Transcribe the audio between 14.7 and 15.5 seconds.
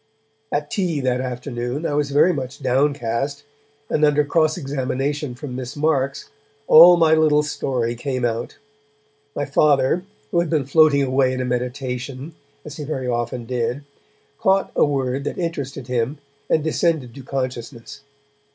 a word that